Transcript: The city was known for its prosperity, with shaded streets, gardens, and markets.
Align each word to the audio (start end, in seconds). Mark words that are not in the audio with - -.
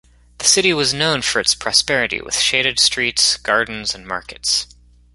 The 0.39 0.45
city 0.45 0.73
was 0.73 0.95
known 0.95 1.21
for 1.21 1.39
its 1.39 1.53
prosperity, 1.53 2.21
with 2.21 2.33
shaded 2.35 2.79
streets, 2.79 3.37
gardens, 3.37 3.93
and 3.93 4.07
markets. 4.07 4.65